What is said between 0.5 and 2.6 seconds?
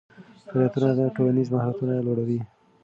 فعالیتونه ټولنیز مهارتونه لوړوي.